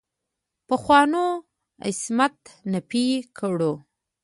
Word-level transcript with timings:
پخوانو 0.67 1.25
عصمت 1.87 2.37
نفي 2.71 3.05
کړو. 3.37 3.73